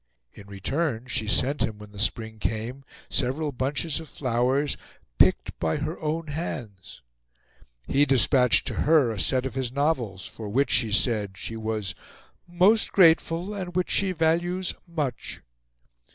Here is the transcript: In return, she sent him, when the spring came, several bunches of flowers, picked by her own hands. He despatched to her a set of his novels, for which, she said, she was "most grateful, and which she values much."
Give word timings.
In 0.33 0.47
return, 0.47 1.05
she 1.05 1.27
sent 1.27 1.61
him, 1.61 1.77
when 1.77 1.91
the 1.91 1.99
spring 1.99 2.39
came, 2.39 2.83
several 3.07 3.51
bunches 3.51 3.99
of 3.99 4.09
flowers, 4.09 4.75
picked 5.19 5.55
by 5.59 5.77
her 5.77 5.99
own 6.01 6.25
hands. 6.25 7.03
He 7.85 8.07
despatched 8.07 8.65
to 8.65 8.73
her 8.89 9.11
a 9.11 9.19
set 9.19 9.45
of 9.45 9.53
his 9.53 9.71
novels, 9.71 10.25
for 10.25 10.49
which, 10.49 10.71
she 10.71 10.91
said, 10.91 11.37
she 11.37 11.55
was 11.55 11.93
"most 12.47 12.91
grateful, 12.91 13.53
and 13.53 13.75
which 13.75 13.91
she 13.91 14.11
values 14.11 14.73
much." 14.87 15.43